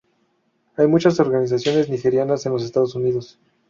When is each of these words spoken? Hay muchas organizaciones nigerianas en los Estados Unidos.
Hay 0.77 0.87
muchas 0.87 1.19
organizaciones 1.19 1.87
nigerianas 1.87 2.43
en 2.47 2.53
los 2.53 2.63
Estados 2.65 2.95
Unidos. 2.95 3.37